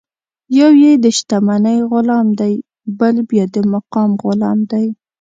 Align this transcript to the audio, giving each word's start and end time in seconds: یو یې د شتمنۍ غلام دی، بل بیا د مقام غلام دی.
یو 0.59 0.71
یې 0.83 0.91
د 1.03 1.05
شتمنۍ 1.17 1.77
غلام 1.91 2.27
دی، 2.39 2.53
بل 2.99 3.15
بیا 3.29 3.45
د 3.53 3.57
مقام 3.73 4.09
غلام 4.23 4.59
دی. 4.71 4.85